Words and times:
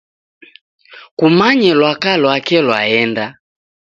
Kumanye 1.17 1.71
lwaka 1.79 2.11
lwake 2.21 2.57
lwaenda. 2.65 3.25